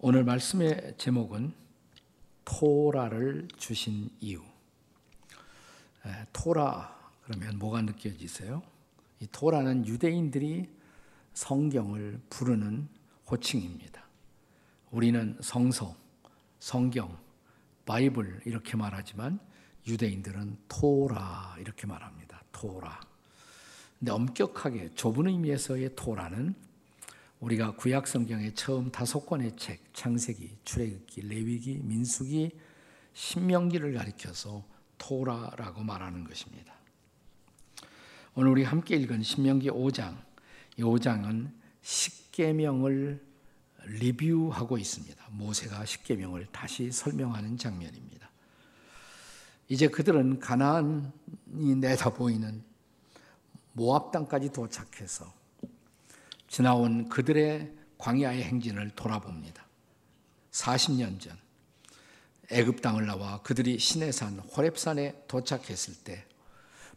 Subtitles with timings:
[0.00, 1.52] 오늘 말씀의 제목은
[2.44, 4.40] 토라를 주신 이유.
[6.32, 8.62] 토라 그러면 뭐가 느껴지세요?
[9.18, 10.68] 이 토라는 유대인들이
[11.34, 12.88] 성경을 부르는
[13.28, 14.04] 호칭입니다.
[14.92, 15.96] 우리는 성서,
[16.60, 17.18] 성경,
[17.84, 19.40] 바이블 이렇게 말하지만
[19.84, 22.40] 유대인들은 토라 이렇게 말합니다.
[22.52, 23.00] 토라.
[23.98, 26.67] 근데 엄격하게 좁은 의미에서의 토라는
[27.40, 32.50] 우리가 구약 성경의 처음 다섯 권의 책 창세기, 출애굽기, 레위기, 민수기,
[33.12, 34.64] 신명기를 가리켜서
[34.98, 36.74] 토라라고 말하는 것입니다.
[38.34, 40.16] 오늘 우리 함께 읽은 신명기 5장.
[40.76, 41.50] 이 5장은
[41.82, 43.24] 십계명을
[43.86, 45.28] 리뷰하고 있습니다.
[45.30, 48.30] 모세가 십계명을 다시 설명하는 장면입니다.
[49.68, 52.62] 이제 그들은 가나안이 내다 보이는
[53.72, 55.37] 모압 땅까지 도착해서
[56.48, 59.66] 지나온 그들의 광야의 행진을 돌아봅니다.
[60.50, 61.38] 40년 전
[62.50, 66.24] 애굽 땅을 나와 그들이 시내산 호렙산에 도착했을 때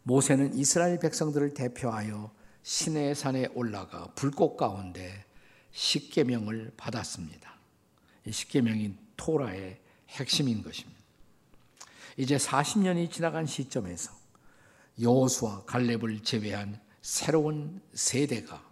[0.02, 5.24] 모세는 이스라엘 백성들을 대표하여 시내산에 올라가 불꽃 가운데
[5.72, 7.52] 십계명을 받았습니다.
[8.26, 11.00] 이 십계명이 토라의 핵심인 것입니다.
[12.16, 14.12] 이제 40년이 지나간 시점에서
[15.00, 18.71] 여호수아 갈렙을 제외한 새로운 세대가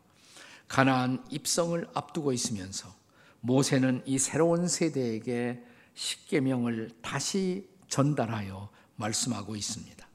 [0.70, 2.94] 가나안 입성을 앞두고 있으면서
[3.40, 10.06] 모세는 이 새로운 세대에게 십계명을 다시 전달하여 말씀하고 있습니다.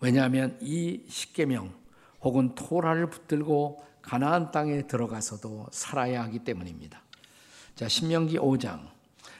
[0.00, 1.72] 왜냐하면 이 십계명
[2.22, 7.00] 혹은 토라를 붙들고 가나안 땅에 들어가서도 살아야 하기 때문입니다.
[7.76, 8.90] 자, 신명기 5장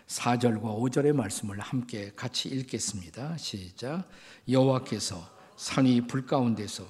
[0.06, 3.36] 4절과 5절의 말씀을 함께 같이 읽겠습니다.
[3.38, 4.08] 시작.
[4.48, 6.86] 여호와께서 산이 불 가운데서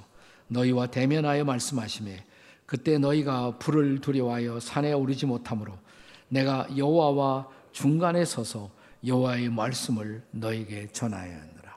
[0.49, 2.27] 너희와 대면하여 말씀하심에
[2.73, 5.77] 그때 너희가 불을 두려워하여 산에 오르지 못하므로
[6.31, 8.71] 내가 여호와와 중간에 서서
[9.07, 11.77] 여호와의 말씀을 너에게 전하였느라.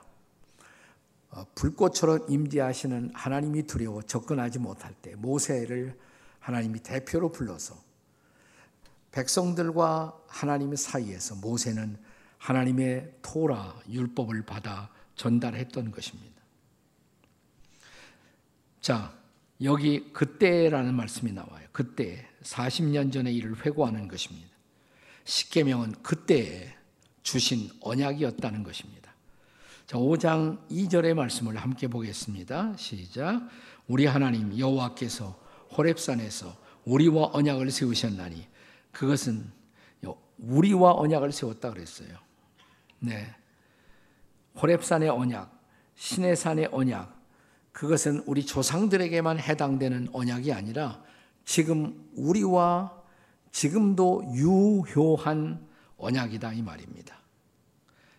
[1.32, 5.98] 어, 불꽃처럼 임재하시는 하나님이 두려워 접근하지 못할 때 모세를
[6.40, 7.76] 하나님이 대표로 불러서
[9.12, 11.98] 백성들과 하나님 사이에서 모세는
[12.38, 16.40] 하나님의 토라 율법을 받아 전달했던 것입니다.
[18.80, 19.25] 자,
[19.62, 21.66] 여기 그때라는 말씀이 나와요.
[21.72, 24.48] 그때 40년 전의 일을 회고하는 것입니다.
[25.24, 26.74] 십계명은 그때에
[27.22, 29.12] 주신 언약이었다는 것입니다.
[29.86, 32.76] 자, 5장 2절의 말씀을 함께 보겠습니다.
[32.76, 33.48] 시작.
[33.88, 35.38] 우리 하나님 여호와께서
[35.76, 38.46] 호렙산에서 우리와 언약을 세우셨나니
[38.92, 39.50] 그것은
[40.38, 42.16] 우리와 언약을 세웠다 그랬어요.
[42.98, 43.34] 네.
[44.60, 45.52] 호렙산의 언약,
[45.94, 47.15] 시내산의 언약,
[47.76, 51.02] 그것은 우리 조상들에게만 해당되는 언약이 아니라
[51.44, 52.90] 지금 우리와
[53.52, 55.62] 지금도 유효한
[55.98, 57.18] 언약이다 이 말입니다.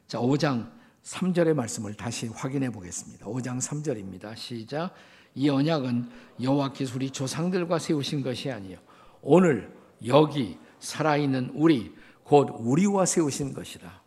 [0.05, 0.69] 자, 5장
[1.01, 3.25] 3절의 말씀을 다시 확인해 보겠습니다.
[3.25, 4.35] 5장 3절입니다.
[4.35, 4.93] 시작.
[5.33, 6.07] 이 언약은
[6.39, 8.77] 여호와께서 우리 조상들과 세우신 것이 아니요
[9.23, 9.75] 오늘
[10.05, 14.03] 여기 살아있는 우리 곧 우리와 세우신 것이다.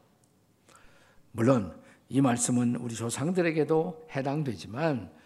[1.32, 1.76] 물론
[2.08, 5.20] 이 말씀은 우리 조상들에게도 해당되지만 네,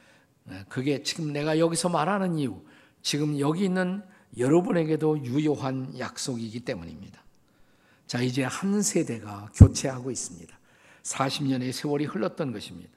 [0.68, 2.62] 그게 지금 내가 여기서 말하는 이유,
[3.02, 4.02] 지금 여기 있는
[4.36, 7.22] 여러분에게도 유효한 약속이기 때문입니다.
[8.06, 10.58] 자, 이제 한 세대가 교체하고 있습니다.
[11.02, 12.90] 40년의 세월이 흘렀던 것입니다.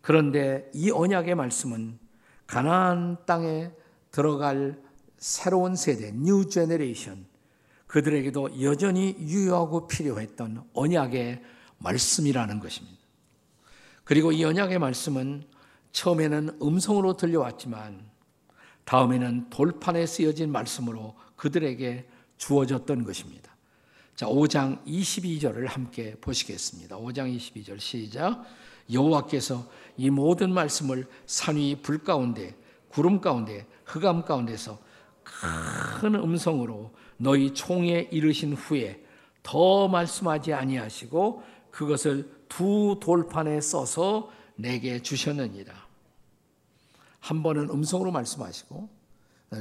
[0.00, 1.98] 그런데 이 언약의 말씀은
[2.46, 3.70] 가나안 땅에
[4.10, 4.78] 들어갈
[5.16, 7.26] 새로운 세대, new generation,
[7.86, 11.42] 그들에게도 여전히 유효하고 필요했던 언약의
[11.78, 12.98] 말씀이라는 것입니다.
[14.04, 15.44] 그리고 이 언약의 말씀은
[15.94, 18.04] 처음에는 음성으로 들려왔지만
[18.84, 22.06] 다음에는 돌판에 쓰여진 말씀으로 그들에게
[22.36, 23.54] 주어졌던 것입니다.
[24.14, 26.98] 자, 5장 22절을 함께 보시겠습니다.
[26.98, 28.44] 5장 22절 시작.
[28.92, 29.66] 여호와께서
[29.96, 32.54] 이 모든 말씀을 산위 불 가운데
[32.88, 34.78] 구름 가운데 흑암 가운데서
[35.22, 39.02] 큰 음성으로 너희 총에 이르신 후에
[39.42, 45.83] 더 말씀하지 아니하시고 그것을 두 돌판에 써서 내게 주셨느니라.
[47.24, 48.86] 한 번은 음성으로 말씀하시고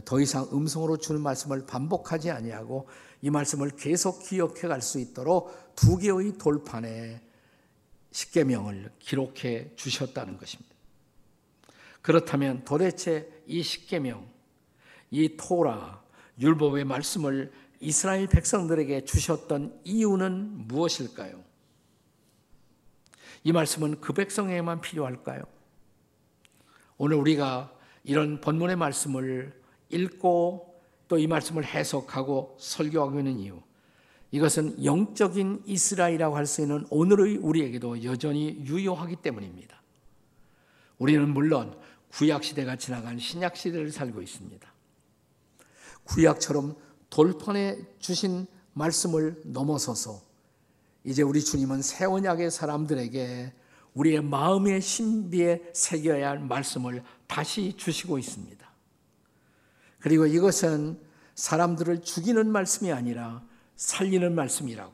[0.04, 2.90] 더 이상 음성으로 주는 말씀을 반복하지 아니하고
[3.22, 7.22] 이 말씀을 계속 기억해 갈 수 있도록 두 개의 돌판에
[8.12, 10.76] 십계명을 기록해 주셨다는 것입니다.
[12.02, 14.28] 그렇다면 도대체 이 십계명,
[15.10, 16.04] 이 토라
[16.42, 21.42] 율법의 말씀을 이스라엘 백성들에게 주셨던 이유는 무엇일까요?
[23.46, 25.53] 이 말씀은 그 백성에게만 필요할까요?
[27.04, 27.70] 오늘 우리가
[28.06, 29.52] 이런 본문의 말씀을
[29.90, 30.74] 읽고
[31.10, 33.62] 또 이 말씀을 해석하고 설교하고 있는 이유
[34.32, 39.82] 이것은 영적인 이스라엘이라고 할 수 있는 오늘의 우리에게도 여전히 유효하기 때문입니다.
[40.98, 41.78] 우리는 물론
[42.10, 44.74] 구약 시대가 지나간 신약 시대를 살고 있습니다.
[46.06, 46.74] 구약처럼
[47.10, 50.22] 돌판에 주신 말씀을 넘어서서
[51.04, 53.54] 이제 우리 주님은 새 언약의 사람들에게
[53.94, 58.68] 우리의 마음의 신비에 새겨야 할 말씀을 다시 주시고 있습니다.
[60.00, 61.00] 그리고 이것은
[61.36, 63.44] 사람들을 죽이는 말씀이 아니라
[63.76, 64.94] 살리는 말씀이라고.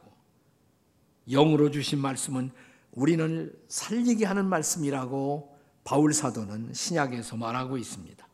[1.30, 2.52] 영으로 주신 말씀은
[2.92, 8.28] 우리는 살리게 하는 말씀이라고 바울 사도는 신약에서 말하고 있습니다.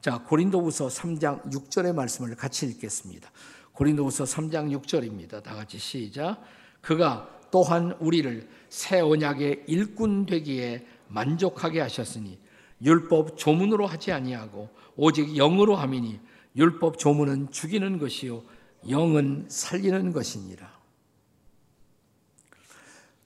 [0.00, 3.30] 자, 고린도후서 3장 6절의 말씀을 같이 읽겠습니다.
[3.72, 5.42] 고린도후서 3장 6절입니다.
[5.42, 6.42] 다 같이 시작.
[6.80, 12.36] 그가 또한 우리를 새 언약의 일꾼 되기에 만족하게 하셨으니
[12.82, 16.18] 율법 조문으로 하지 아니하고 오직 영으로 함이니
[16.56, 18.42] 율법 조문은 죽이는 것이요
[18.88, 20.68] 영은 살리는 것이니라.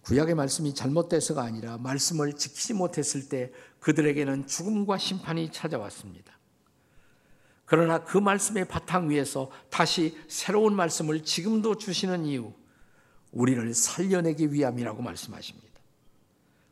[0.03, 6.39] 구약의 말씀이 잘못돼서가 아니라 말씀을 지키지 못했을 때 그들에게는 죽음과 심판이 찾아왔습니다.
[7.65, 12.53] 그러나 그 말씀의 바탕 위에서 다시 새로운 말씀을 지금도 주시는 이유,
[13.33, 15.69] 우리를 살려내기 위함이라고 말씀하십니다.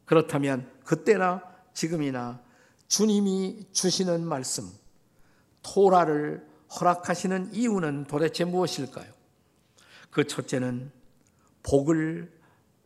[0.05, 1.43] 그렇다면 그때나
[1.75, 2.41] 지금이나
[2.89, 4.71] 주님이 주시는 말씀,
[5.63, 6.47] 토라를
[6.81, 9.13] 허락하시는 이유는 도대체 무엇일까요?
[10.11, 10.91] 그 첫째는
[11.63, 12.33] 복을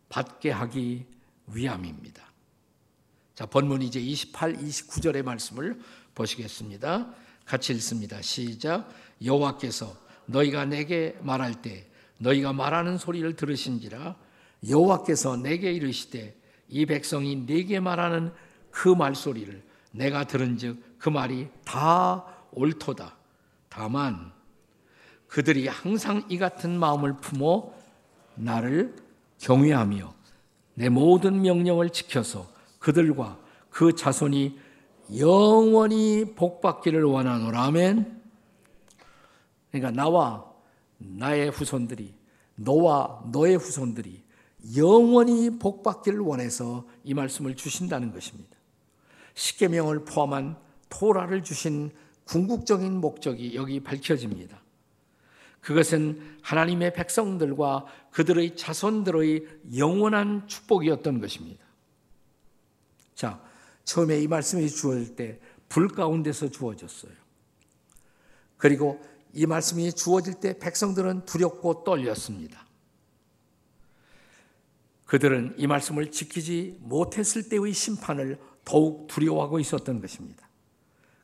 [0.08, 1.06] 받게 하기
[1.48, 2.24] 위함입니다.
[3.34, 5.80] 자, 본문 이제 28, 29절의 말씀을
[6.14, 7.14] 보시겠습니다.
[7.44, 8.20] 같이 읽습니다.
[8.22, 8.88] 시작.
[9.24, 9.96] 여호와께서
[10.26, 11.89] 너희가 내게 말할 때
[12.20, 14.16] 너희가 말하는 소리를 들으신지라
[14.68, 16.36] 여호와께서 내게 이르시되
[16.68, 18.32] 이 백성이 내게 말하는
[18.70, 19.62] 그 말소리를
[19.92, 23.16] 내가 들은즉 그 말이 다 옳도다.
[23.68, 24.32] 다만
[25.26, 27.72] 그들이 항상 이 같은 마음을 품어
[28.34, 28.94] 나를
[29.38, 30.14] 경외하며
[30.74, 33.38] 내 모든 명령을 지켜서 그들과
[33.70, 34.58] 그 자손이
[35.18, 38.20] 영원히 복받기를 원하노라 아멘.
[39.70, 40.49] 그러니까 나와
[41.00, 42.14] 나의 후손들이
[42.54, 44.22] 너와 너의 후손들이
[44.76, 48.56] 영원히 복받기를 원해서 이 말씀을 주신다는 것입니다.
[49.34, 50.56] 십계명을 포함한
[50.88, 51.90] 토라를 주신
[52.24, 54.60] 궁극적인 목적이 여기 밝혀집니다.
[55.60, 61.64] 그것은 하나님의 백성들과 그들의 자손들의 영원한 축복이었던 것입니다.
[63.14, 63.42] 자,
[63.84, 67.12] 처음에 이 말씀이 주어질 때 불 가운데서 주어졌어요.
[68.58, 69.00] 그리고
[69.32, 72.66] 이 말씀이 주어질 때 백성들은 두렵고 떨렸습니다.
[75.06, 80.48] 그들은 이 말씀을 지키지 못했을 때의 심판을 더욱 두려워하고 있었던 것입니다.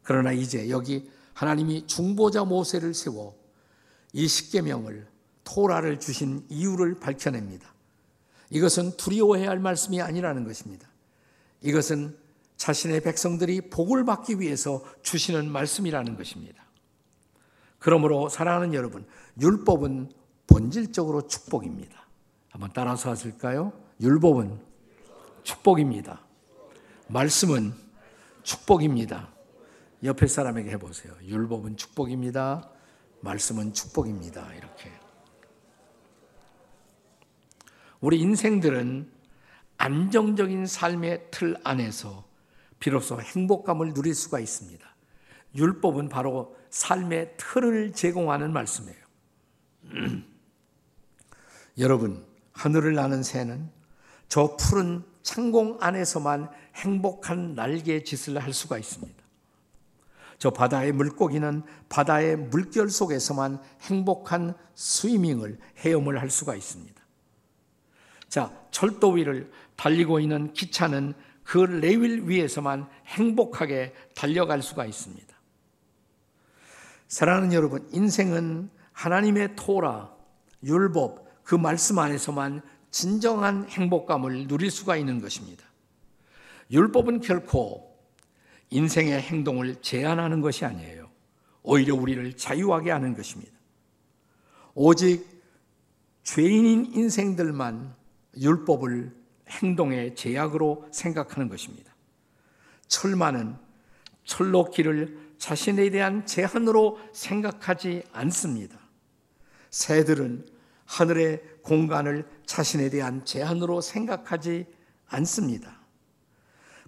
[0.02, 3.36] 그러나 이제 여기 하나님이 중보자 모세를 세워
[4.12, 5.06] 이 십계명을
[5.44, 7.72] 토라를 주신 이유를 밝혀냅니다.
[8.50, 10.88] 이것은 두려워해야 할 말씀이 아니라는 것입니다.
[11.62, 12.16] 이것은
[12.56, 16.65] 자신의 백성들이 복을 받기 위해서 주시는 말씀이라는 것입니다.
[17.86, 19.06] 그러므로 사랑하는 여러분,
[19.40, 20.10] 율법은
[20.48, 22.04] 본질적으로 축복입니다.
[22.50, 23.72] 한번 따라서 하실까요?
[24.00, 24.58] 율법은
[25.44, 26.20] 축복입니다.
[27.06, 27.72] 말씀은
[28.42, 29.28] 축복입니다.
[30.02, 31.14] 옆에 사람에게 해보세요.
[31.22, 32.68] 율법은 축복입니다.
[33.20, 34.52] 말씀은 축복입니다.
[34.54, 34.90] 이렇게.
[38.00, 39.12] 우리 인생들은
[39.78, 42.24] 안정적인 삶의 틀 안에서
[42.80, 44.84] 비로소 행복감을 누릴 수가 있습니다.
[45.54, 48.98] 율법은 바로 삶의 틀을 제공하는 말씀이에요.
[51.78, 53.70] 여러분, 하늘을 나는 새는
[54.28, 59.24] 저 푸른 창공 안에서만 행복한 날개 짓을 할 수가 있습니다.
[60.38, 67.02] 저 바다의 물고기는 바다의 물결 속에서만 행복한 스위밍을 헤엄을 할 수가 있습니다.
[68.28, 75.25] 자, 철도 위를 달리고 있는 기차는 그 레일 위에서만 행복하게 달려갈 수가 있습니다.
[77.08, 80.14] 사랑하는 여러분, 인생은 하나님의 토라,
[80.64, 85.64] 율법, 그 말씀 안에서만 진정한 행복감을 누릴 수가 있는 것입니다.
[86.70, 87.96] 율법은 결코
[88.70, 91.08] 인생의 행동을 제한하는 것이 아니에요.
[91.62, 93.52] 오히려 우리를 자유하게 하는 것입니다.
[94.74, 95.26] 오직
[96.24, 97.94] 죄인인 인생들만
[98.40, 99.14] 율법을
[99.48, 101.94] 행동의 제약으로 생각하는 것입니다.
[102.88, 103.56] 철만은
[104.24, 108.78] 철로 길을 자신에 대한 제한으로 생각하지 않습니다.
[109.70, 110.46] 새들은
[110.86, 114.66] 하늘의 공간을 자신에 대한 제한으로 생각하지
[115.08, 115.80] 않습니다.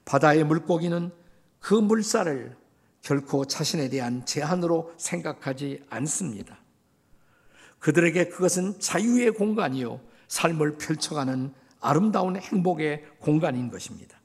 [0.05, 1.11] 바다의 물고기는
[1.59, 2.57] 그 물살을
[3.03, 6.59] 결코 자신에 대한 제한으로 생각하지 않습니다.
[7.79, 10.01] 그들에게 그것은 자유의 공간이요.
[10.29, 14.21] 삶을 펼쳐가는 아름다운 행복의 공간인 것입니다.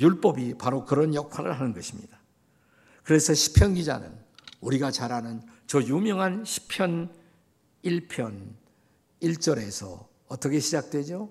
[0.00, 2.21] 율법이 바로 그런 역할을 하는 것입니다.
[3.02, 4.12] 그래서 시편 기자는
[4.60, 7.12] 우리가 잘 아는 저 유명한 시편
[7.84, 8.54] 1편
[9.22, 11.30] 1절에서 어떻게 시작되죠?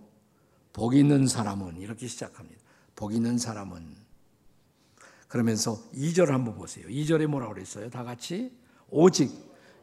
[0.74, 2.62] 복 있는 사람은 이렇게 시작합니다.
[2.96, 3.96] 복 있는 사람은
[5.28, 6.88] 그러면서 2절 한번 보세요.
[6.88, 7.90] 2절에 뭐라고 그랬어요?
[7.90, 8.52] 다 같이
[8.90, 9.32] 오직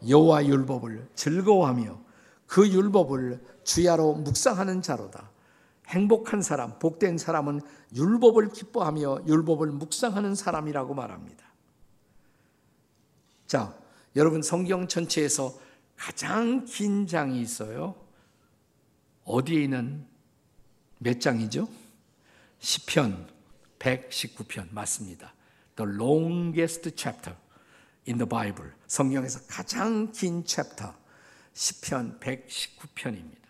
[0.07, 2.01] 여호와 율법을 즐거워하며
[2.47, 5.31] 그 율법을 주야로 묵상하는 자로다.
[5.89, 7.63] 행복한 사람, 복된 사람은
[7.95, 11.48] 율법을 기뻐하며 율법을 묵상하는 사람이라고 말합니다.
[13.49, 13.75] 자,
[14.15, 15.59] 여러분 성경 전체에서
[15.97, 17.97] 가장 긴 장이 있어요.
[19.25, 20.07] 어디에 있는
[20.99, 21.67] 몇 장이죠?
[22.59, 23.27] 시편
[23.79, 25.33] 119편 맞습니다.
[25.77, 27.35] The longest chapter
[28.07, 28.71] in the Bible.
[28.87, 30.95] 성경에서 가장 긴 챕터
[31.55, 33.49] 시편 119편입니다.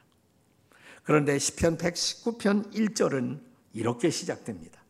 [1.03, 3.41] 그런데 시편 119편 1절은
[3.73, 4.81] 이렇게 시작됩니다.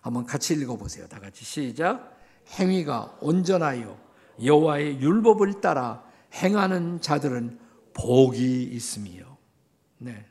[0.00, 1.06] 한번 같이 읽어 보세요.
[1.06, 2.18] 다 같이 시작.
[2.58, 4.05] 행위가 온전하여
[4.42, 7.58] 여호와의 율법을 따라 행하는 자들은
[7.94, 9.36] 복이 있음이요.
[9.98, 10.26] 네.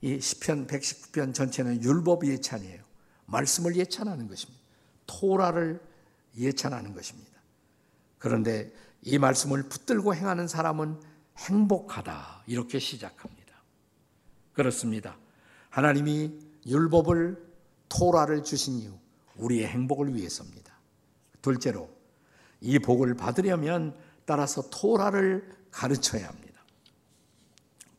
[0.00, 2.82] 이 시편 119편 전체는 율법 예찬이에요.
[3.26, 4.62] 말씀을 예찬하는 것입니다.
[5.06, 5.80] 토라를
[6.36, 7.32] 예찬하는 것입니다.
[8.18, 8.72] 그런데
[9.02, 11.00] 이 말씀을 붙들고 행하는 사람은
[11.38, 12.44] 행복하다.
[12.46, 13.54] 이렇게 시작합니다.
[14.52, 15.16] 그렇습니다.
[15.70, 17.46] 하나님이 율법을
[17.88, 18.92] 토라를 주신 이유
[19.36, 20.72] 우리의 행복을 위해서입니다.
[21.42, 21.95] 둘째로
[22.60, 23.94] 이 복을 받으려면
[24.24, 26.60] 따라서 토라를 가르쳐야 합니다.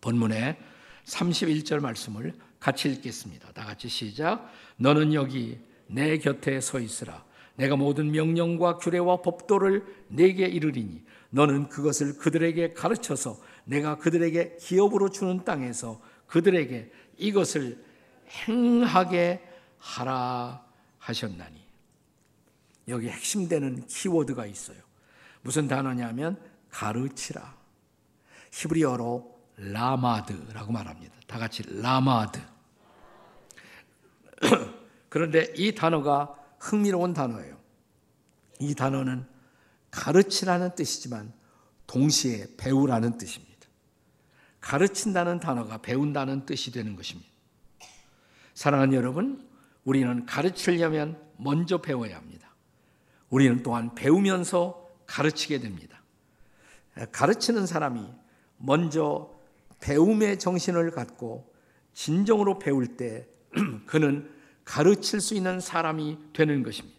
[0.01, 0.57] 본문의
[1.05, 3.51] 31절 말씀을 같이 읽겠습니다.
[3.53, 4.51] 다 같이 시작.
[4.77, 7.23] 너는 여기 내 곁에 서 있으라.
[7.55, 15.43] 내가 모든 명령과 규례와 법도를 내게 이르리니 너는 그것을 그들에게 가르쳐서 내가 그들에게 기업으로 주는
[15.43, 17.83] 땅에서 그들에게 이것을
[18.47, 19.41] 행하게
[19.79, 20.63] 하라
[20.99, 21.66] 하셨나니.
[22.87, 24.77] 여기 핵심되는 키워드가 있어요.
[25.41, 26.39] 무슨 단어냐면
[26.69, 27.55] 가르치라.
[28.51, 31.15] 히브리어로 라마드라고 말합니다.
[31.27, 32.39] 다 같이 라마드.
[35.09, 37.57] 그런데 이 단어가 흥미로운 단어예요.
[38.59, 39.25] 이 단어는
[39.91, 41.33] 가르치라는 뜻이지만
[41.87, 43.67] 동시에 배우라는 뜻입니다.
[44.59, 47.29] 가르친다는 단어가 배운다는 뜻이 되는 것입니다.
[48.53, 49.47] 사랑하는 여러분,
[49.85, 52.46] 우리는 가르치려면 먼저 배워야 합니다.
[53.29, 56.01] 우리는 또한 배우면서 가르치게 됩니다.
[57.11, 58.05] 가르치는 사람이
[58.57, 59.31] 먼저
[59.79, 61.53] 배움의 정신을 갖고
[61.93, 63.27] 진정으로 배울 때
[63.85, 64.29] 그는
[64.65, 66.97] 가르칠 수 있는 사람이 되는 것입니다.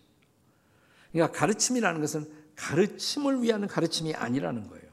[1.12, 4.88] 그러니까 가르침이라는 것은 가르침을 위한 가르침이 아니라는 거예요.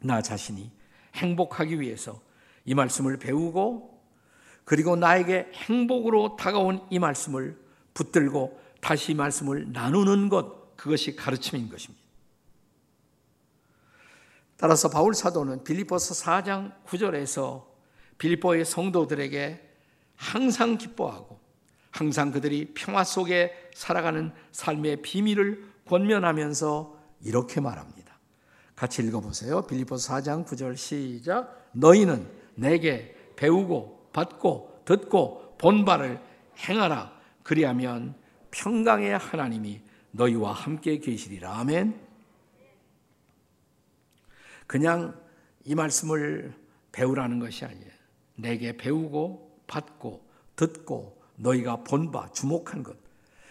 [0.00, 0.70] 나 자신이
[1.14, 2.20] 행복하기 위해서
[2.64, 4.00] 이 말씀을 배우고
[4.64, 7.58] 그리고 나에게 행복으로 다가온 이 말씀을
[7.94, 12.00] 붙들고 다시 이 말씀을 나누는 것 그것이 가르침인 것입니다.
[14.56, 17.64] 따라서 바울 사도는 빌립보서 4장 9절에서
[18.18, 19.68] 빌립보의 성도들에게
[20.16, 21.40] 항상 기뻐하고
[21.90, 28.18] 항상 그들이 평화 속에 살아가는 삶의 비밀을 권면하면서 이렇게 말합니다.
[28.76, 29.62] 같이 읽어보세요.
[29.62, 31.68] 빌리포스 4장 9절 시작.
[31.72, 36.20] 너희는 내게 배우고 받고 듣고 본 바를
[36.58, 37.12] 행하라.
[37.42, 38.14] 그리하면
[38.50, 41.58] 평강의 하나님이 너희와 함께 계시리라.
[41.58, 41.98] 아멘.
[44.66, 45.20] 그냥
[45.64, 46.54] 이 말씀을
[46.92, 47.90] 배우라는 것이 아니에요.
[48.36, 50.26] 내게 배우고 받고
[50.56, 52.96] 듣고 너희가 본 바, 주목한 것.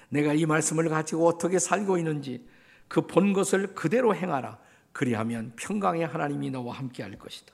[0.09, 2.47] 내가 이 말씀을 가지고 어떻게 살고 있는지
[2.87, 4.59] 그 본 것을 그대로 행하라.
[4.91, 7.53] 그리하면 평강의 하나님이 너와 함께 할 것이다.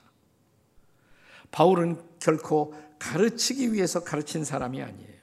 [1.50, 5.15] 바울은 결코 가르치기 위해서 가르친 사람이 아니에요.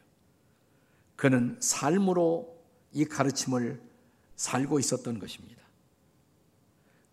[1.23, 2.53] 그는 삶으로
[2.91, 3.81] 이 가르침을
[4.35, 5.63] 살고 있었던 것입니다.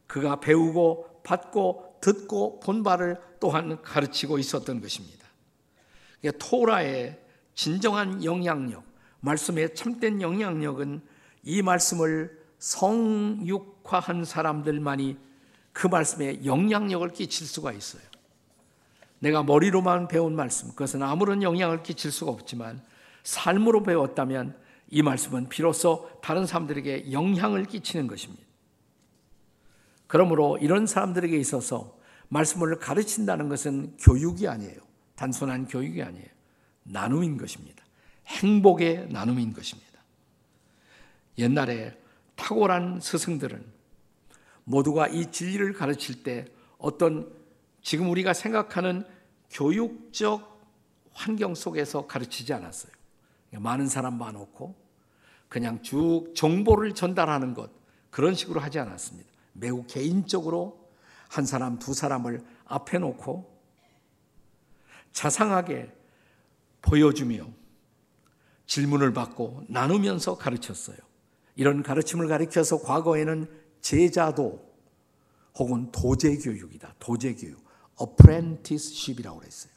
[0.09, 5.29] 그가 배우고 받고 듣고 본 바를 또한 가르치고 있었던 것입니다.
[6.41, 7.21] 토라의
[7.55, 8.83] 진정한 영향력,
[9.21, 11.03] 말씀의 참된 영향력은
[11.45, 15.19] 이 말씀을 성육화한 사람들만이
[15.73, 18.03] 그 말씀에 영향력을 끼칠 수가 있어요.
[19.21, 22.83] 내가 머리로만 배운 말씀, 그것은 아무런 영향을 끼칠 수가 없지만
[23.23, 24.57] 삶으로 배웠다면
[24.89, 28.45] 이 말씀은 비로소 다른 사람들에게 영향을 끼치는 것입니다.
[30.07, 31.97] 그러므로 이런 사람들에게 있어서
[32.29, 34.81] 말씀을 가르친다는 것은 교육이 아니에요.
[35.15, 36.27] 단순한 교육이 아니에요.
[36.83, 37.85] 나눔인 것입니다.
[38.27, 39.91] 행복의 나눔인 것입니다.
[41.39, 41.97] 옛날에
[42.37, 43.65] 탁월한 스승들은
[44.65, 46.47] 모두가 이 진리를 가르칠 때
[46.79, 47.33] 어떤
[47.83, 49.05] 지금 우리가 생각하는
[49.51, 50.61] 교육적
[51.13, 53.00] 환경 속에서 가르치지 않았어요.
[53.53, 54.75] 많은 사람 많았고
[55.49, 57.71] 그냥 쭉 정보를 전달하는 것
[58.11, 59.29] 그런 식으로 하지 않았습니다.
[59.53, 60.89] 매우 개인적으로
[61.29, 63.61] 한 사람 두 사람을 앞에 놓고
[65.13, 65.93] 자상하게
[66.83, 67.47] 보여주며
[68.67, 70.97] 질문을 받고 나누면서 가르쳤어요.
[71.57, 74.71] 이런 가르침을 가르쳐서 과거에는 제자도
[75.59, 76.95] 혹은 도제 교육이다.
[76.99, 77.63] 도제 교육.
[78.01, 79.73] apprenticeship이라고 그랬어요.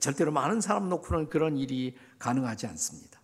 [0.00, 3.20] 절대로 많은 사람 놓고는 그런 일이 가능하지 않습니다.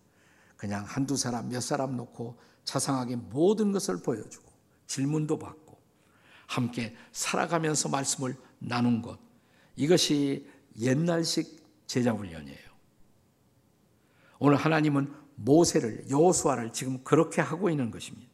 [0.57, 4.51] 그냥 한두 사람, 몇 사람 놓고 자상하게 모든 것을 보여주고
[4.87, 5.77] 질문도 받고
[6.47, 9.19] 함께 살아가면서 말씀을 나눈 것.
[9.75, 12.65] 이것이 옛날식 제자 훈련이에요.
[14.39, 18.31] 오늘 하나님은 모세를 여호수아를 지금 그렇게 하고 있는 것입니다.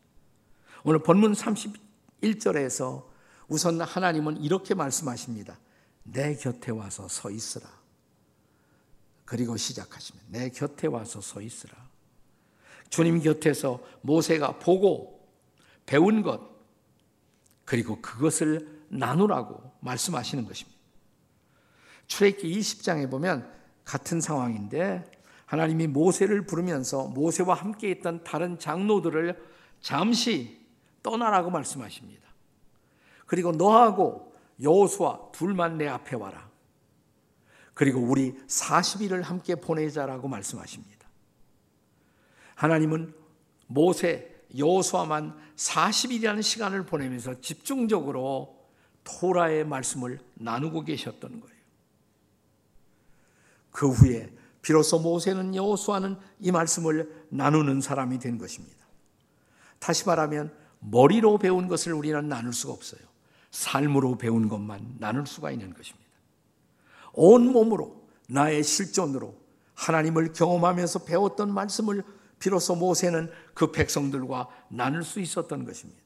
[0.84, 3.06] 오늘 본문 31절에서
[3.48, 5.60] 우선 하나님은 이렇게 말씀하십니다.
[6.04, 7.81] 내 곁에 와서 서 있으라.
[9.32, 11.74] 그리고 시작하시면 내 곁에 와서 서 있으라.
[12.90, 15.26] 주님 곁에서 모세가 보고
[15.86, 16.42] 배운 것
[17.64, 20.78] 그리고 그것을 나누라고 말씀하시는 것입니다.
[22.08, 23.50] 출애굽기 20장에 보면
[23.86, 25.10] 같은 상황인데
[25.46, 29.42] 하나님이 모세를 부르면서 모세와 함께 있던 다른 장로들을
[29.80, 30.60] 잠시
[31.04, 32.28] 떠나라고 말씀하십니다.
[33.28, 36.51] 그리고 너하고 여호수아 둘만 내 앞에 와라.
[37.82, 41.10] 그리고 우리 40일을 함께 보내자라고 말씀하십니다.
[42.54, 43.12] 하나님은
[43.66, 48.56] 모세, 여호수아만 40일이라는 시간을 보내면서 집중적으로
[49.04, 51.56] 토라의 말씀을 나누고 계셨던 거예요.
[53.72, 58.78] 그 후에 비로소 모세는 여호수아는 이 말씀을 나누는 사람이 된 것입니다.
[59.80, 63.02] 다시 말하면 머리로 배운 것을 우리는 나눌 수가 없어요.
[63.50, 66.01] 삶으로 배운 것만 나눌 수가 있는 것입니다.
[67.14, 69.36] 온 몸으로 나의 실존으로
[69.76, 72.04] 하나님을 경험하면서 배웠던 말씀을
[72.40, 76.02] 비로소 모세는 그 백성들과 나눌 수 있었던 것입니다.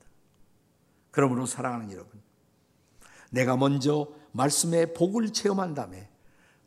[1.11, 2.21] 그러므로 사랑하는 여러분,
[3.29, 6.09] 내가 먼저 말씀의 복을 체험한 다음에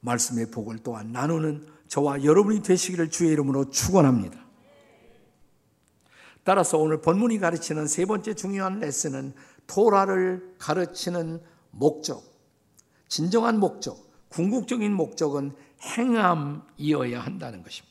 [0.00, 4.38] 말씀의 복을 또한 나누는 저와 여러분이 되시기를 주의 이름으로 축원합니다.
[6.44, 9.34] 따라서 오늘 본문이 가르치는 세 번째 중요한 레슨은
[9.66, 12.22] 토라를 가르치는 목적,
[13.08, 17.88] 진정한 목적, 궁극적인 목적은 행함이어야 한다는 것입니다.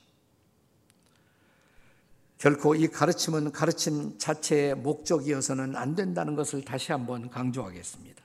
[2.38, 8.22] 결코 이 가르침은 가르침 자체의 목적이어서는 안 된다는 것을 다시 한번 강조하겠습니다.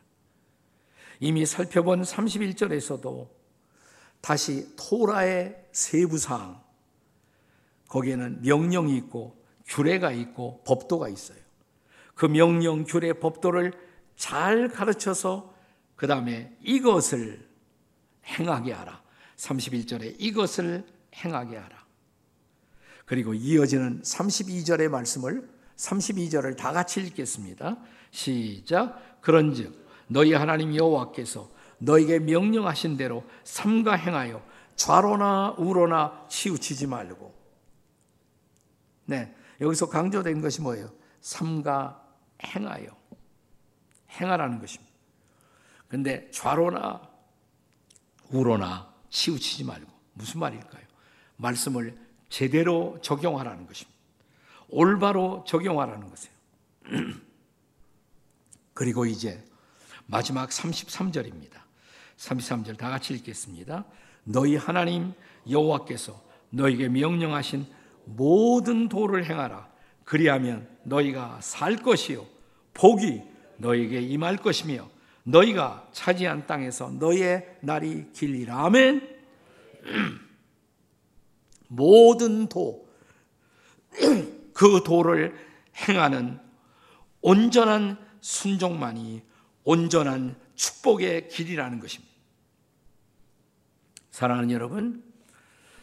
[1.20, 3.29] 이미 살펴본 31절에서도
[4.20, 6.61] 다시 토라의 세부사항,
[7.88, 11.38] 거기에는 명령이 있고 규례가 있고 법도가 있어요.
[12.14, 13.72] 그 명령, 규례, 법도를
[14.16, 15.55] 잘 가르쳐서
[15.96, 17.51] 그 다음에 이것을
[18.26, 19.02] 행하게 하라.
[19.37, 21.82] 31절에 이것을 행하게 하라.
[23.04, 27.76] 그리고 이어지는 32절의 말씀을 32절을 다 같이 읽겠습니다.
[28.11, 29.20] 시작.
[29.20, 34.42] 그런즉 너희 하나님 여호와께서 너에게 명령하신 대로 삼가 행하여
[34.76, 37.35] 좌로나 우로나 치우치지 말고.
[39.06, 39.35] 네.
[39.61, 40.90] 여기서 강조된 것이 뭐예요?
[41.20, 42.02] 삼가
[42.44, 42.87] 행하여.
[44.11, 44.92] 행하라는 것입니다.
[45.88, 47.12] 근데 좌로나
[48.32, 49.90] 우로나 치우치지 말고.
[50.14, 50.82] 무슨 말일까요?
[51.36, 51.96] 말씀을
[52.28, 53.98] 제대로 적용하라는 것입니다.
[54.68, 56.34] 올바로 적용하라는 것이에요.
[58.74, 59.44] 그리고 이제
[60.06, 61.60] 마지막 33절입니다.
[62.16, 63.84] 33절 다 같이 읽겠습니다.
[64.24, 65.12] 너희 하나님
[65.48, 67.66] 여호와께서 너에게 명령하신
[68.04, 69.68] 모든 도를 행하라.
[70.04, 72.26] 그리하면 너희가 살 것이요
[72.74, 73.22] 복이
[73.58, 74.88] 너에게 임할 것이며
[75.24, 78.66] 너희가 차지한 땅에서 너희의 날이 길리라.
[78.66, 79.08] 아멘.
[81.68, 82.88] 모든 도,
[84.52, 85.35] 그 도를
[85.88, 86.38] 행하는
[87.20, 89.22] 온전한 순종만이
[89.64, 92.12] 온전한 축복의 길이라는 것입니다.
[94.11, 95.02] 사랑하는 여러분,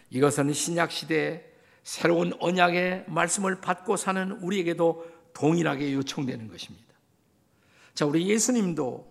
[0.10, 1.46] 이것은 신약 시대
[1.84, 6.88] 새로운 언약의 말씀을 받고 사는 우리에게도 동일하게 요청되는 것입니다.
[7.96, 9.09] 자, 우리 예수님도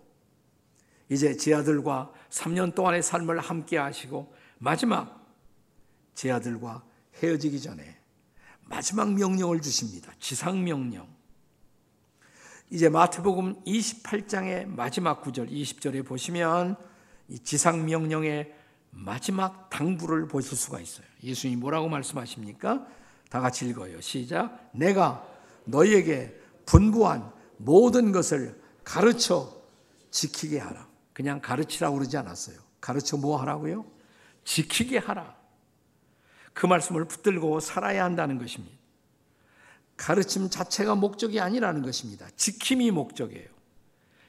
[1.09, 5.27] 이제 제 아들과 3년 동안의 삶을 함께 하시고 마지막
[6.15, 6.85] 제 아들과
[7.23, 7.97] 헤어지기 전에
[8.65, 10.13] 마지막 명령을 주십니다.
[10.19, 11.09] 지상 명령.
[12.71, 16.77] 이제 마태복음 28장의 마지막 구절 20절에 보시면
[17.29, 18.55] 이 지상 명령의
[18.91, 21.07] 마지막 당부를 보실 수가 있어요.
[21.23, 22.87] 예수님이 뭐라고 말씀하십니까?
[23.31, 24.01] 다 같이 읽어요.
[24.01, 24.71] 시작.
[24.73, 25.27] 내가
[25.65, 29.55] 너희에게 분부한 모든 것을 가르쳐
[30.11, 30.88] 지키게 하라.
[31.19, 32.57] 그냥 가르치라고 그러지 않았어요.
[32.81, 33.85] 가르쳐 뭐 하라고요?
[34.45, 35.37] 지키게 하라.
[36.53, 38.79] 그 말씀을 붙들고 살아야 한다는 것입니다.
[39.97, 42.29] 가르침 자체가 목적이 아니라는 것입니다.
[42.37, 43.49] 지킴이 목적이에요.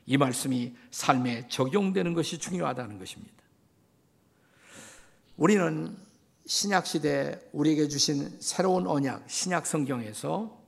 [0.08, 3.38] 이 말씀이 삶에 적용되는 것이 중요하다는 것입니다.
[5.38, 5.96] 우리는
[6.48, 10.60] 신약 시대 우리에게 주신 새로운 언약 신약 성경에서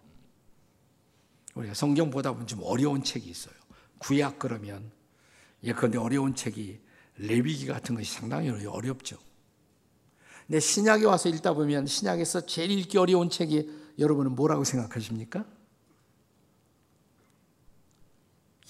[1.56, 3.56] 우리가 성경 보다 보면 좀 어려운 책이 있어요.
[3.98, 5.01] 구약 그러면
[5.64, 6.80] 예컨대 어려운 책이
[7.18, 9.18] 레위기 같은 것이 상당히 어렵죠.
[10.48, 13.70] 근데 신약에 와서 읽다 보면 신약에서 제일 읽기 어려운 책이
[14.00, 15.46] 여러분은 뭐라고 생각하십니까?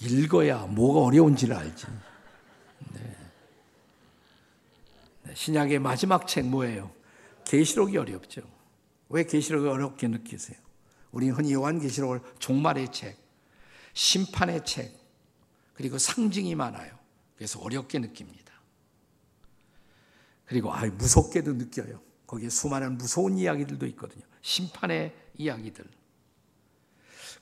[0.00, 1.86] 읽어야 뭐가 어려운지를 알지.
[2.92, 3.16] 네.
[5.22, 5.34] 네.
[5.34, 6.90] 신약의 마지막 책 뭐예요?
[7.44, 8.42] 계시록이 어렵죠.
[9.08, 10.58] 왜 계시록을 어렵게 느끼세요?
[11.12, 13.18] 우리 흔히 요한계시록을 종말의 책,
[13.92, 15.01] 심판의 책,
[15.82, 16.96] 그리고 상징이 많아요.
[17.34, 18.52] 그래서 어렵게 느낍니다.
[20.44, 22.00] 그리고 아 무섭게도 느껴요.
[22.24, 24.24] 거기에 수많은 무서운 이야기들도 있거든요.
[24.42, 25.84] 심판의 이야기들.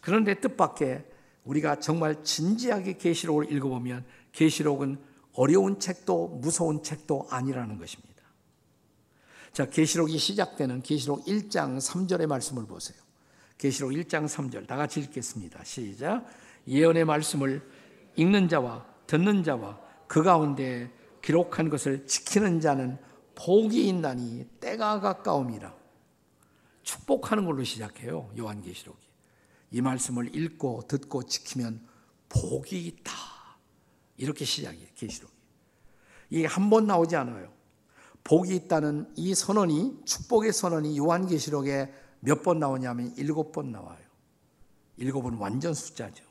[0.01, 1.05] 그런데 뜻밖의
[1.45, 4.99] 우리가 정말 진지하게 계시록을 읽어보면 계시록은
[5.35, 8.23] 어려운 책도 무서운 책도 아니라는 것입니다.
[9.53, 12.99] 자, 계시록이 시작되는 계시록 1장 3절의 말씀을 보세요.
[13.59, 15.63] 계시록 1장 3절 다 같이 읽겠습니다.
[15.65, 16.25] 시작.
[16.67, 17.80] 예언의 말씀을
[18.21, 22.99] 읽는 자와 듣는 자와 그 가운데 기록한 것을 지키는 자는
[23.35, 25.75] 복이 있나니 때가 가까움이라.
[26.83, 28.31] 축복하는 걸로 시작해요.
[28.37, 28.99] 요한계시록이.
[29.71, 31.81] 이 말씀을 읽고 듣고 지키면
[32.29, 33.13] 복이 있다.
[34.19, 34.89] 이렇게 시작이에요.
[34.95, 35.33] 계시록이.
[36.29, 37.51] 이게 한 번 나오지 않아요.
[38.23, 44.05] 복이 있다는 이 선언이 축복의 선언이 요한계시록에 몇 번 나오냐면 일곱 번 나와요.
[44.99, 46.30] 일곱은 완전 숫자죠.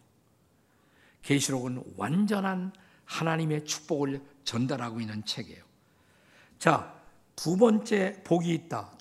[1.22, 2.72] 계시록은 완전한
[3.06, 5.64] 하나님의 축복을 전달하고 있는 책이에요.
[6.60, 6.94] 자,
[7.36, 8.92] 두 번째 복이 있다.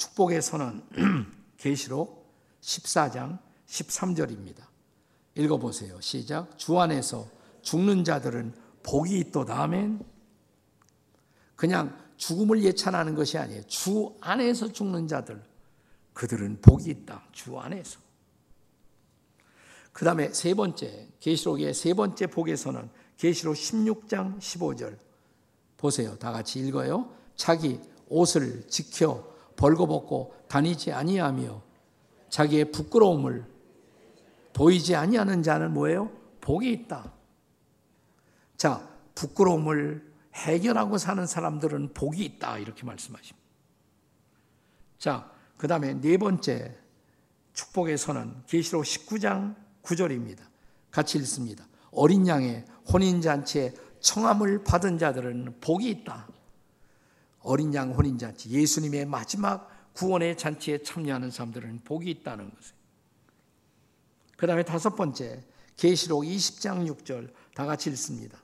[0.41, 0.87] 선언.
[1.59, 4.63] 계시록 14장 13절입니다.
[5.35, 6.01] 읽어 보세요.
[6.01, 6.57] 시작.
[6.59, 7.29] 주 안에서
[7.63, 9.63] 죽는 자들은 복이 있도다.
[9.63, 10.05] 아멘.
[11.57, 13.63] 그냥 죽음을 예찬하는 것이 아니에요.
[13.67, 15.43] 주 안에서 죽는 자들.
[16.13, 17.25] 그들은 복이 있다.
[17.33, 18.01] 주 안에서.
[19.99, 24.97] 그 다음에 세 번째, 계시록의 세 번째 복에서는 계시록 16장 15절.
[25.77, 26.17] 보세요.
[26.19, 27.13] 다 같이 읽어요.
[27.35, 31.61] 자기 옷을 지켜 벌거벗고 다니지 아니하며
[32.29, 33.45] 자기의 부끄러움을
[34.53, 36.13] 보이지 아니하는 자는 뭐예요?
[36.43, 37.13] 복이 있다.
[38.57, 42.59] 자, 부끄러움을 해결하고 사는 사람들은 복이 있다.
[42.59, 43.49] 이렇게 말씀하십니다.
[44.97, 46.79] 자, 그 다음에 네 번째
[47.97, 50.41] 선언, 계시록 19장 9절입니다.
[50.91, 51.67] 같이 읽습니다.
[51.91, 56.29] 어린 양의 혼인잔치에 청함을 받은 자들은 복이 있다.
[57.41, 62.75] 어린 양 혼인잔치, 예수님의 마지막 구원의 잔치에 참여하는 사람들은 복이 있다는 것을.
[64.37, 65.43] 그 다음에 다섯 번째,
[65.77, 68.39] 계시록 20장 6절 다 같이 읽습니다.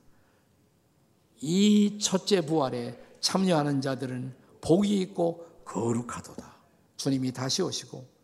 [1.41, 6.55] 이 첫째 부활에 참여하는 자들은 복이 있고 거룩하도다.
[6.97, 8.14] 주님이 다시 오시고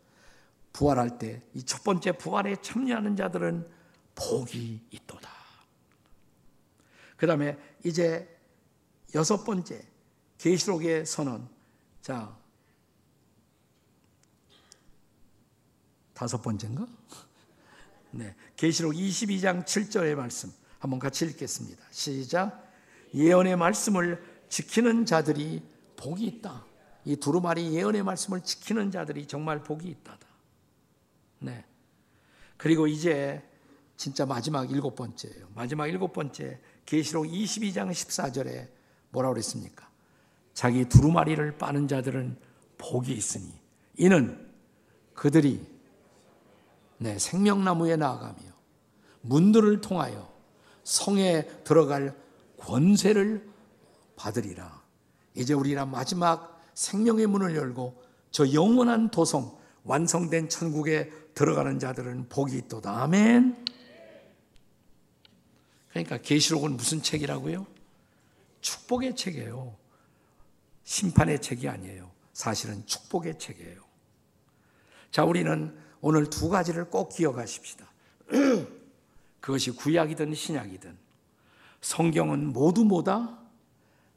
[0.72, 3.68] 부활할 때 이 첫 번째 부활에 참여하는 자들은
[4.14, 5.30] 복이 있도다.
[7.16, 8.28] 그 다음에 이제
[9.14, 9.86] 여섯 번째
[10.38, 11.48] 계시록의 선언.
[12.00, 12.36] 자,
[16.14, 16.86] 다섯 번째인가?
[18.12, 18.34] 네.
[18.56, 21.84] 계시록 22장 7절의 말씀 한번 같이 읽겠습니다.
[21.90, 22.70] 시작.
[23.14, 25.62] 예언의 말씀을 지키는 자들이
[25.96, 26.64] 복이 있다.
[27.04, 30.31] 이 두루마리 예언의 말씀을 지키는 자들이 정말 복이 있다다.
[31.42, 31.64] 네.
[32.56, 33.42] 그리고 이제
[33.96, 35.48] 진짜 마지막 일곱 번째예요.
[35.54, 38.68] 마지막 일곱 번째 계시록 22장 14절에
[39.10, 39.88] 뭐라고 그랬습니까?
[40.54, 42.36] 자기 두루마리를 빠는 자들은
[42.78, 43.52] 복이 있으니
[43.96, 44.50] 이는
[45.14, 45.64] 그들이
[46.98, 48.40] 네, 생명나무에 나아가며
[49.22, 50.32] 문들을 통하여
[50.84, 52.16] 성에 들어갈
[52.58, 53.48] 권세를
[54.16, 54.82] 받으리라.
[55.34, 63.02] 이제 우리가 마지막 생명의 문을 열고 저 영원한 도성 완성된 천국에 들어가는 자들은 복이 있도다.
[63.02, 63.64] 아멘.
[65.90, 67.66] 그러니까 계시록은 무슨 책이라고요?
[68.60, 69.76] 축복의 책이에요.
[70.84, 72.10] 심판의 책이 아니에요.
[72.32, 73.82] 사실은 축복의 책이에요.
[75.10, 77.90] 자, 우리는 오늘 두 가지를 꼭 기억하십시다.
[79.40, 80.96] 그것이 구약이든 신약이든
[81.80, 83.38] 성경은 모두 뭐다?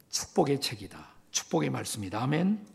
[0.09, 1.13] 축복의 책이다.
[1.31, 2.21] 축복의 말씀이다.
[2.21, 2.65] 아멘.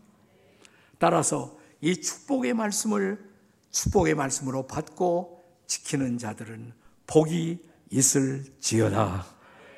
[0.98, 3.29] 따라서 이 축복의 말씀을
[3.70, 6.72] 축복의 말씀으로 받고 지키는 자들은
[7.06, 7.58] 복이
[7.90, 9.26] 있을지어다.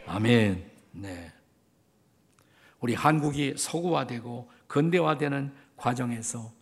[0.07, 0.71] 아멘.
[0.93, 1.33] 네.
[2.81, 6.53] 우리 한국이 서구화되고 근대화되는 과정에서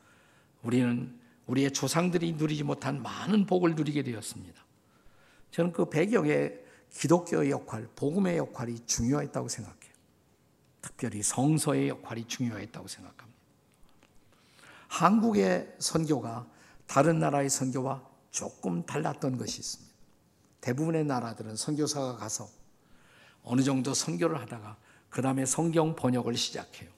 [0.62, 4.64] 우리는 우리의 조상들이 누리지 못한 많은 복을 누리게 되었습니다.
[5.50, 6.52] 저는 그 배경에
[6.92, 9.80] 기독교의 역할, 복음의 역할이 중요했다고 생각해요.
[10.82, 13.40] 특별히 성서의 역할이 중요했다고 생각합니다.
[14.88, 16.46] 한국의 선교가
[16.90, 19.94] 다른 나라의 선교와 조금 달랐던 것이 있습니다.
[20.60, 22.48] 대부분의 나라들은 선교사가 가서
[23.44, 24.76] 어느 정도 선교를 하다가
[25.08, 26.90] 그 다음에 성경 번역을 시작해요.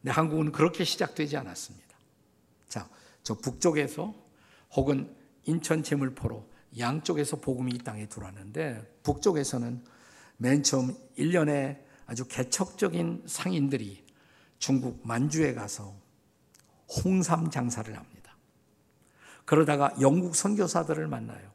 [0.00, 1.94] 근데 한국은 그렇게 시작되지 않았습니다.
[2.68, 2.88] 자,
[3.22, 4.14] 저 북쪽에서
[4.72, 5.14] 혹은
[5.44, 9.84] 인천 제물포로 양쪽에서 복음이 이 땅에 들어왔는데 북쪽에서는
[10.38, 14.02] 맨 처음 1년에 아주 개척적인 상인들이
[14.58, 15.94] 중국 만주에 가서
[17.04, 18.09] 홍삼 장사를 합니다.
[19.50, 21.50] 그러다가 영국 선교사들을 만나요.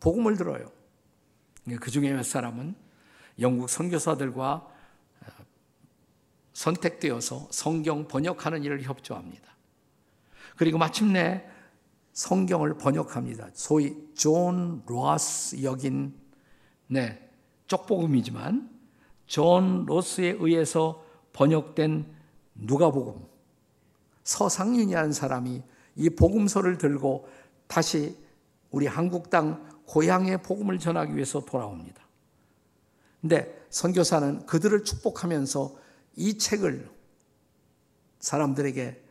[0.00, 0.72] 복음을 들어요.
[1.82, 2.74] 그 중에 몇 사람은
[3.40, 5.26] 영국 선교사들과 어,
[6.54, 9.54] 선택되어서 성경 번역하는 일을 협조합니다.
[10.56, 11.46] 그리고 마침내
[12.14, 13.50] 성경을 번역합니다.
[13.52, 16.18] 소위 존 로스 역인
[16.86, 17.30] 네,
[17.66, 18.70] 쪽복음이지만
[19.26, 22.16] 존 로스에 의해서 번역된
[22.54, 23.26] 누가복음
[24.24, 27.28] 서상윤이라는 사람이 이 복음서를 들고
[27.66, 28.16] 다시
[28.70, 32.04] 우리 한국 땅 고향의 복음을 전하기 위해서 돌아옵니다.
[33.20, 35.76] 근데 선교사는 그들을 축복하면서
[36.16, 36.88] 이 책을
[38.20, 39.02] 사람들에게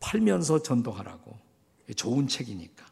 [0.00, 1.36] 팔면서 전도하라고.
[1.96, 2.86] 좋은 책이니까.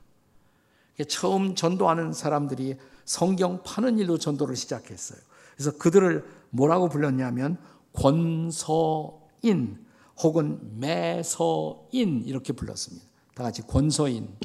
[1.09, 5.19] 처음 전도하는 사람들이 성경 파는 일로 전도를 시작했어요.
[5.55, 7.59] 그래서 그들을 뭐라고 불렀냐면
[7.93, 9.85] 권서인
[10.19, 13.10] 혹은 매서인 이렇게 불렀습니다.
[13.41, 14.37] 다 같이 권서인,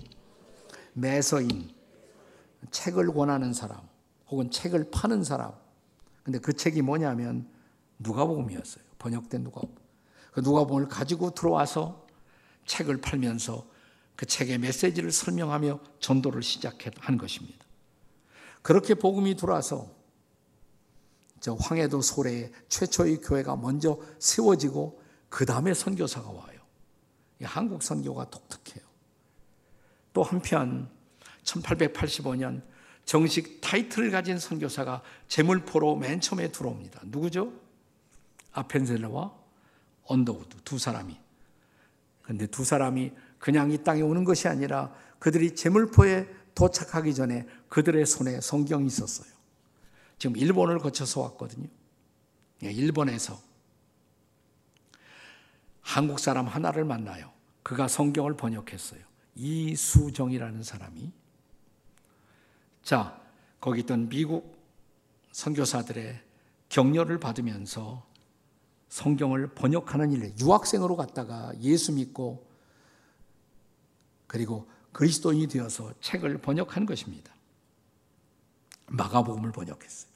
[0.93, 1.69] 매서인,
[2.71, 3.81] 책을 권하는 사람
[4.29, 5.51] 혹은 책을 파는 사람.
[6.23, 7.45] 근데 그 책이 뭐냐면
[7.99, 8.86] 누가복음이었어요.
[8.97, 9.75] 번역된 누가복음.
[10.31, 12.08] 그 누가복음을 가지고 들어와서
[12.67, 13.67] 책을 팔면서
[14.15, 17.65] 그 책의 메시지를 설명하며 전도를 시작한 것입니다.
[18.62, 19.91] 그렇게 복음이 들어와서
[21.41, 26.55] 저 황해도 소래에 최초의 교회가 먼저 세워지고 그 다음에 선교사가 와요.
[27.43, 28.84] 한국 선교가 독특해요.
[30.15, 30.89] 또 한편
[31.43, 32.62] 1885년
[33.04, 37.01] 정식 타이틀을 가진 선교사가 제물포로 맨 처음에 들어옵니다.
[37.04, 37.51] 누구죠?
[38.54, 39.34] 아펜셀러와
[40.06, 41.19] 언더우드 두 사람이.
[42.21, 48.39] 근데 두 사람이 그냥 이 땅에 오는 것이 아니라 그들이 제물포에 도착하기 전에 그들의 손에
[48.39, 49.28] 성경이 있었어요.
[50.17, 51.67] 지금 일본을 거쳐서 왔거든요.
[52.63, 53.38] 예, 일본에서
[55.82, 57.34] 한국 사람 하나를 만나요.
[57.63, 59.14] 그가 성경을 번역했어요.
[59.35, 61.11] 이수정이라는 사람이
[62.83, 63.19] 자,
[63.59, 64.55] 거기 있던 미국
[65.31, 66.21] 선교사들의
[66.69, 68.05] 격려를 받으면서
[68.89, 72.47] 성경을 번역하는 일에 유학생으로 갔다가 예수 믿고
[74.27, 77.33] 그리고 그리스도인이 되어서 책을 번역한 것입니다.
[78.87, 80.11] 마가복음을 번역했어요.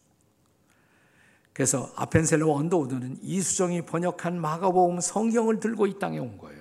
[1.53, 6.58] 그래서 아펜셀러와 언더우드는 이수정이 번역한 마가복음 성경을 들고 이 땅에 온 거예요.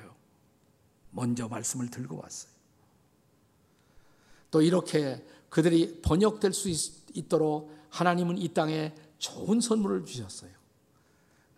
[1.11, 2.53] 먼저 말씀을 들고 왔어요.
[4.51, 10.51] 또 이렇게 그들이 번역될 수 있, 도록 하나님은 이 땅에 좋은 선물을 주셨어요.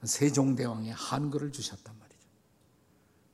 [0.02, 2.20] 세종대왕의 한글을 주셨단 말이죠.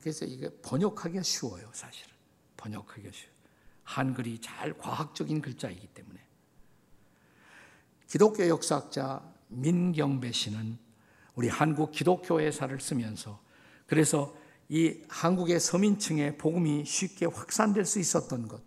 [0.01, 2.13] 그래서 이게 번역하기가 쉬워요, 사실은.
[2.57, 3.37] 번역하기가 쉬워요.
[3.83, 6.19] 한글이 잘 과학적인 글자이기 때문에.
[8.07, 10.77] 기독교 역사학자 민경배 씨는
[11.35, 13.41] 우리 한국 기독교 회사를 쓰면서
[13.85, 14.35] 그래서
[14.69, 18.61] 이 한국의 서민층의 복음이 쉽게 확산될 수 있었던 것,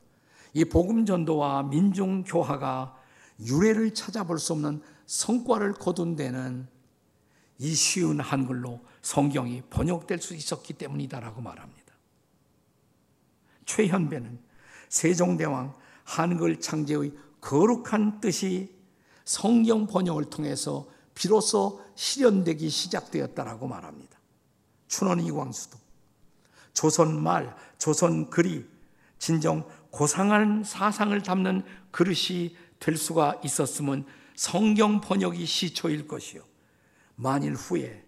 [0.52, 2.96] 이 복음 전도와 민중 교화가
[3.40, 6.68] 유래를 찾아볼 수 없는 성과를 거둔 데는
[7.58, 11.94] 이 쉬운 한글로 성경이 번역될 수 있었기 때문이다라고 말합니다.
[13.66, 14.40] 최현배는
[14.88, 18.74] 세종대왕 한글 창제의 거룩한 뜻이
[19.24, 24.18] 성경 번역을 통해서 비로소 실현되기 시작되었다라고 말합니다.
[24.88, 25.79] 춘원 이광수도
[26.72, 28.66] 조선 말, 조선 글이
[29.18, 36.42] 진정 고상한 사상을 담는 그릇이 될 수가 있었으면 성경 번역이 시초일 것이요.
[37.16, 38.04] 만일 후에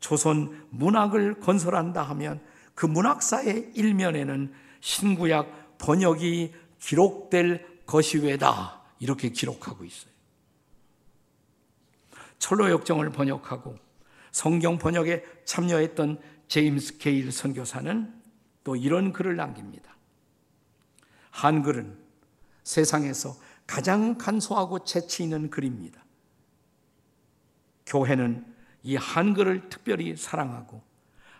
[0.00, 2.40] 조선 문학을 건설한다 하면
[2.74, 8.82] 그 문학사의 일면에는 신구약 번역이 기록될 것이외다.
[8.98, 10.10] 이렇게 기록하고 있어요.
[12.38, 13.76] 철로 역정을 번역하고
[14.30, 18.14] 성경 번역에 참여했던 제임스 게일 선교사는
[18.64, 19.96] 또 이런 글을 남깁니다.
[21.30, 21.98] 한글은
[22.64, 26.04] 세상에서 가장 간소하고 재치 있는 글입니다.
[27.86, 28.44] 교회는
[28.82, 30.82] 이 한글을 특별히 사랑하고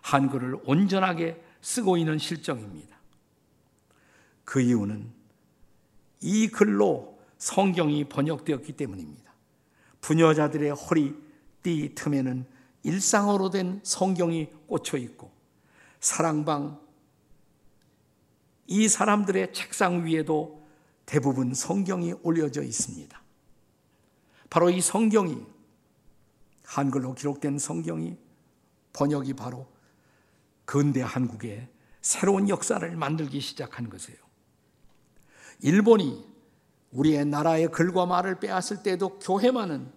[0.02, 2.96] 한글을 온전하게 쓰고 있는 실정입니다.
[4.44, 5.10] 그 이유는
[6.20, 9.32] 이 글로 성경이 번역되었기 때문입니다.
[10.00, 11.14] 부녀자들의 허리
[11.62, 12.46] 띠 틈에는
[12.86, 15.32] 일상어로 된 성경이 꽂혀 있고
[15.98, 16.80] 사랑방
[18.68, 20.64] 이 사람들의 책상 위에도
[21.04, 23.20] 대부분 성경이 올려져 있습니다.
[24.48, 25.44] 바로 이 성경이
[26.64, 28.16] 한글로 기록된 성경이
[28.92, 29.66] 번역이 바로
[30.64, 31.68] 근대 한국의
[32.00, 34.18] 새로운 역사를 만들기 시작한 것이에요.
[35.60, 36.24] 일본이
[36.92, 39.92] 우리의 나라의 글과 말을 빼앗을 때도 교회만은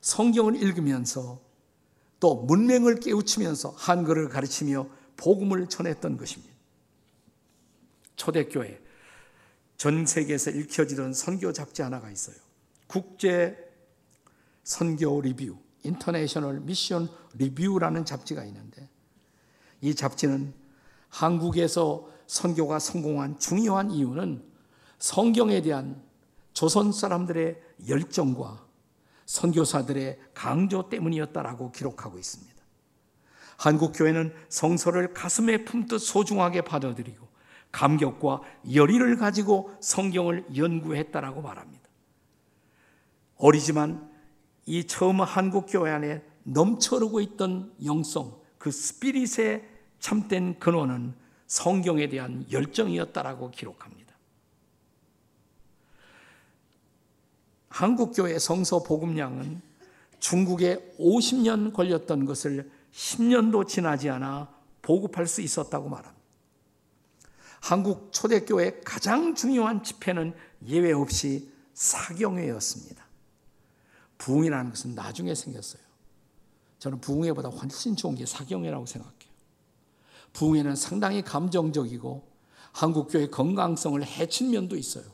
[0.00, 1.45] 성경을 읽으면서
[2.20, 6.54] 또 문맹을 깨우치면서 한글을 가르치며 복음을 전했던 것입니다.
[8.16, 8.80] 초대교회
[9.76, 12.36] 전 세계에서 읽혀지던 선교 잡지 하나가 있어요.
[12.86, 13.56] 국제
[14.64, 18.88] 선교 리뷰, International Mission 리뷰라는 잡지가 있는데
[19.80, 20.54] 이 잡지는
[21.08, 24.42] 한국에서 선교가 성공한 중요한 이유는
[24.98, 26.02] 성경에 대한
[26.52, 28.65] 조선 사람들의 열정과
[29.26, 32.56] 선교사들의 강조 때문이었다라고 기록하고 있습니다.
[33.58, 37.26] 한국 교회는 성서를 가슴에 품듯 소중하게 받아들이고
[37.72, 38.40] 감격과
[38.72, 41.84] 열의를 가지고 성경을 연구했다라고 말합니다.
[43.36, 44.10] 어리지만
[44.64, 51.14] 이 처음 한국 교회 안에 넘쳐르고 있던 영성, 그 스피릿의 참된 근원은
[51.46, 54.05] 성경에 대한 열정이었다라고 기록합니다.
[57.76, 59.60] 한국교회 성서 복음량은
[60.18, 64.48] 중국에 50년 걸렸던 것을 10년도 지나지 않아
[64.80, 66.16] 보급할 수 있었다고 말합니다.
[67.60, 70.32] 한국 초대교회 가장 중요한 집회는
[70.68, 73.04] 예외 없이 사경회였습니다.
[74.16, 75.82] 부흥이라는 것은 나중에 생겼어요.
[76.78, 79.16] 저는 부흥회보다 훨씬 좋은 게 사경회라고 생각해요.
[80.32, 82.26] 부흥회는 상당히 감정적이고
[82.72, 85.04] 한국교회 건강성을 해친 면도 있어요.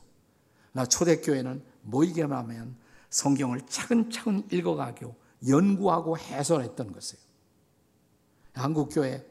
[0.71, 2.75] 나 초대교회는 모이게만 하면
[3.09, 5.15] 성경을 차근차근 읽어가고
[5.47, 7.23] 연구하고 해설했던 것이에요.
[8.53, 9.25] 한국교회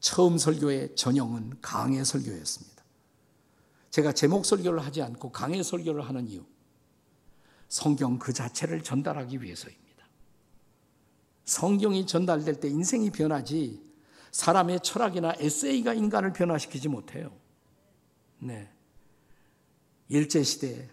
[0.00, 2.82] 처음 설교의 전형은 강해 설교였습니다.
[3.90, 6.44] 제가 제목 설교를 하지 않고 강해 설교를 하는 이유,
[7.68, 10.06] 성경 그 자체를 전달하기 위해서입니다.
[11.44, 13.82] 성경이 전달될 때 인생이 변하지
[14.30, 17.32] 사람의 철학이나 에세이가 인간을 변화시키지 못해요.
[18.38, 18.70] 네.
[20.08, 20.88] 일제시대에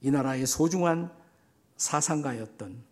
[0.00, 1.12] 이 나라의 소중한
[1.76, 2.82] 사상가였던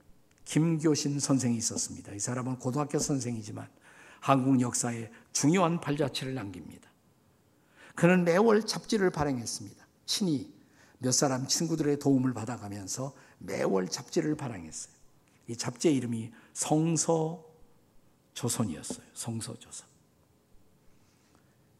[0.44, 2.12] 김교신 선생이 있었습니다.
[2.12, 3.68] 이 사람은 고등학교 선생이지만
[4.20, 6.88] 한국 역사에 중요한 발자취를 남깁니다.
[7.94, 9.86] 그는 매월 잡지를 발행했습니다.
[10.06, 10.52] 친히
[10.98, 14.94] 몇 사람 친구들의 도움을 받아가면서 매월 잡지를 발행했어요.
[15.48, 17.44] 이 잡지의 이름이 성서
[18.34, 19.06] 조선이었어요.
[19.14, 19.86] 성서조선.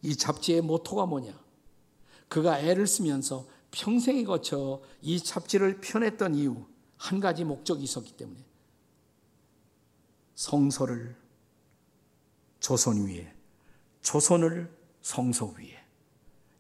[0.03, 1.39] 이 잡지의 모토가 뭐냐?
[2.29, 8.41] 그가 애를 쓰면서 평생에 거쳐 이 잡지를 펴냈던 이유 한 가지 목적이 있었기 때문에
[10.35, 11.17] 성서를
[12.61, 13.33] 조선 위에
[14.03, 15.85] 조선을 성서 위에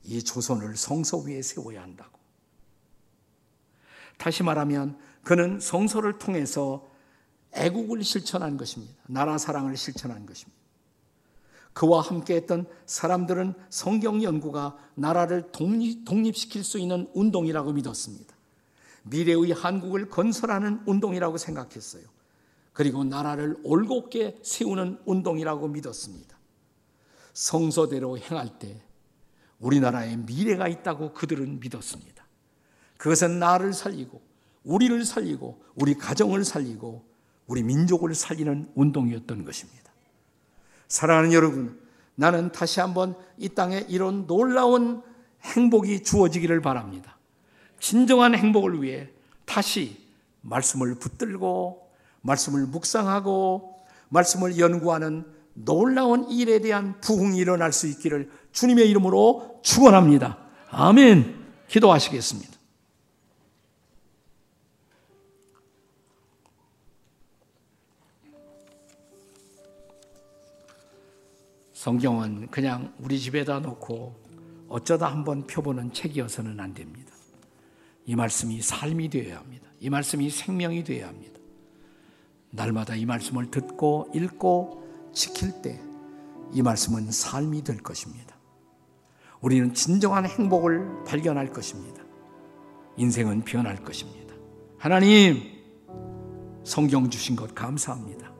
[0.04, 2.18] 이 조선을 성서 위에 세워야 한다고.
[4.16, 6.88] 다시 말하면 그는 성서를 통해서
[7.52, 8.94] 애국을 실천한 것입니다.
[9.06, 10.57] 나라 사랑을 실천한 것입니다.
[11.78, 18.34] 그와 함께 했던 사람들은 성경 연구가 나라를 독립, 독립시킬 수 있는 운동이라고 믿었습니다.
[19.04, 22.02] 미래의 한국을 건설하는 운동이라고 생각했어요.
[22.72, 26.36] 그리고 나라를 올곧게 세우는 운동이라고 믿었습니다.
[27.32, 28.82] 성서대로 행할 때
[29.60, 32.26] 우리나라에 미래가 있다고 그들은 믿었습니다.
[32.96, 34.20] 그것은 나를 살리고
[34.64, 37.04] 우리를 살리고 우리 가정을 살리고
[37.46, 39.87] 우리 민족을 살리는 운동이었던 것입니다.
[40.88, 41.78] 사랑하는 여러분,
[42.14, 45.02] 나는 다시 한번 이 땅에 이런 놀라운
[45.42, 47.16] 행복이 주어지기를 바랍니다.
[47.78, 49.08] 진정한 행복을 위해
[49.44, 50.08] 다시
[50.40, 51.88] 말씀을 붙들고
[52.22, 60.38] 말씀을 묵상하고 말씀을 연구하는 놀라운 일에 대한 부흥이 일어날 수 있기를 주님의 이름으로 축원합니다.
[60.70, 61.34] 아멘.
[61.68, 62.47] 기도하시겠습니다.
[71.78, 74.16] 성경은 그냥 우리 집에다 놓고
[74.68, 77.12] 어쩌다 한번 펴보는 책이어서는 안 됩니다.
[78.04, 79.68] 이 말씀이 삶이 되어야 합니다.
[79.78, 81.38] 이 말씀이 생명이 되어야 합니다.
[82.50, 85.80] 날마다 이 말씀을 듣고 읽고 지킬 때
[86.52, 88.36] 이 말씀은 삶이 될 것입니다.
[89.40, 92.02] 우리는 진정한 행복을 발견할 것입니다.
[92.96, 94.34] 인생은 변할 것입니다.
[94.78, 95.42] 하나님,
[96.64, 98.32] 성경 주신 것 감사합니다.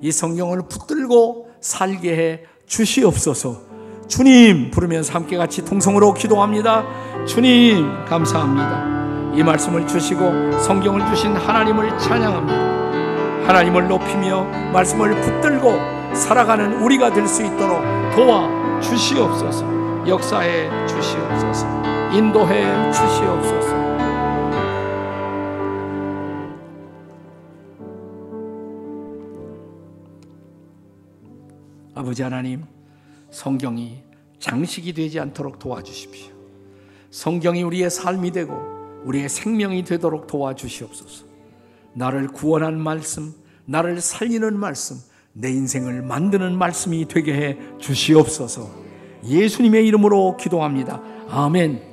[0.00, 3.60] 이 성경을 붙들고 살게 해 주시옵소서.
[4.08, 6.84] 주님 부르면서 함께 같이 통성으로 기도합니다.
[7.26, 9.36] 주님 감사합니다.
[9.36, 13.46] 이 말씀을 주시고 성경을 주신 하나님을 찬양합니다.
[13.46, 17.82] 하나님을 높이며 말씀을 붙들고 살아가는 우리가 될 수 있도록
[18.14, 18.48] 도와
[18.80, 19.66] 주시옵소서.
[20.08, 21.66] 역사해 주시옵소서.
[22.12, 23.81] 인도해 주시옵소서.
[32.12, 32.64] 아버지 하나님,
[33.30, 34.02] 성경이
[34.38, 36.30] 장식이 되지 않도록 도와주십시오.
[37.10, 38.52] 성경이 우리의 삶이 되고
[39.06, 41.24] 우리의 생명이 되도록 도와주시옵소서.
[41.94, 43.32] 나를 구원한 말씀,
[43.64, 44.96] 나를 살리는 말씀,
[45.32, 48.70] 내 인생을 만드는 말씀이 되게 해 주시옵소서.
[49.24, 51.00] 예수님의 이름으로 기도합니다.
[51.30, 51.91] 아멘.